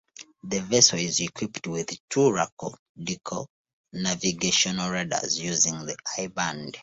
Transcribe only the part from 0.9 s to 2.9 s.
is equipped with two Racal